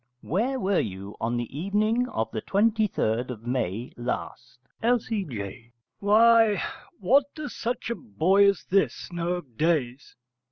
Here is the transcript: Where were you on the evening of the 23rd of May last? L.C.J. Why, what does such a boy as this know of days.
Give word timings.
Where 0.23 0.59
were 0.59 0.79
you 0.79 1.15
on 1.21 1.37
the 1.37 1.55
evening 1.55 2.09
of 2.09 2.31
the 2.31 2.41
23rd 2.41 3.29
of 3.29 3.43
May 3.45 3.93
last? 3.95 4.57
L.C.J. 4.81 5.73
Why, 5.99 6.59
what 6.99 7.25
does 7.35 7.55
such 7.55 7.91
a 7.91 7.95
boy 7.95 8.49
as 8.49 8.63
this 8.63 9.11
know 9.13 9.33
of 9.33 9.57
days. 9.59 10.15